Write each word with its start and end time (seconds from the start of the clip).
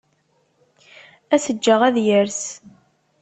Ad 1.35 1.41
t-ǧǧeɣ 1.43 1.81
ad 1.87 1.95
yers. 2.07 2.41